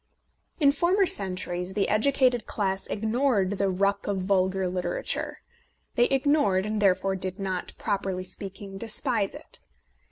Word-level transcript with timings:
In 0.59 0.71
former 0.71 1.05
centuries 1.05 1.73
the 1.75 1.87
educated 1.87 2.47
class 2.47 2.87
ignored 2.87 3.59
the 3.59 3.69
ruck 3.69 4.07
of 4.07 4.23
vulgar 4.23 4.67
literature. 4.67 5.37
They 5.93 6.05
ignored, 6.05 6.65
and 6.65 6.81
therefore 6.81 7.15
did 7.15 7.37
not, 7.37 7.73
properly 7.77 8.23
speaking, 8.23 8.79
despise 8.79 9.35
it. 9.35 9.59